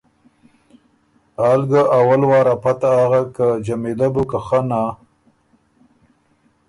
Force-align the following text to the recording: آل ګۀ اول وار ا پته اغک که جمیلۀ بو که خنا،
آل 1.49 1.61
ګۀ 1.69 1.81
اول 1.97 2.21
وار 2.29 2.47
ا 2.53 2.55
پته 2.63 2.89
اغک 3.03 3.27
که 3.35 3.47
جمیلۀ 3.65 4.07
بو 4.13 4.23
که 4.29 4.39
خنا، 4.45 4.83